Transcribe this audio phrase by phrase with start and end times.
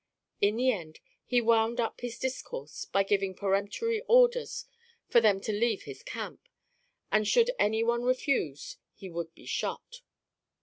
[0.41, 4.65] In the end, he wound up his discourse by giving peremptory orders
[5.07, 6.41] for them to leave his camp,
[7.11, 10.01] and should any one refuse, he would be shot.